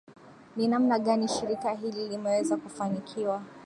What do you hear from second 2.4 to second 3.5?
kufanikiwa